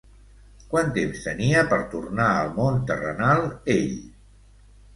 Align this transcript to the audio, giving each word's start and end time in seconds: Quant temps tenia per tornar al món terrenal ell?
Quant 0.71 0.87
temps 0.95 1.21
tenia 1.25 1.61
per 1.75 1.79
tornar 1.93 2.31
al 2.39 2.51
món 2.57 2.81
terrenal 2.93 3.47
ell? 3.79 3.95